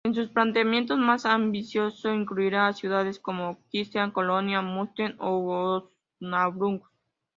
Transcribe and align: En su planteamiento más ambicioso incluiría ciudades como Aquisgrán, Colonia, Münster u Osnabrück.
En 0.03 0.15
su 0.15 0.33
planteamiento 0.33 0.97
más 0.97 1.27
ambicioso 1.27 2.11
incluiría 2.11 2.73
ciudades 2.73 3.19
como 3.19 3.49
Aquisgrán, 3.67 4.09
Colonia, 4.09 4.59
Münster 4.63 5.15
u 5.19 5.47
Osnabrück. 6.17 6.89